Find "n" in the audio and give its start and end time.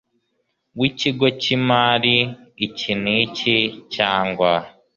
3.01-3.03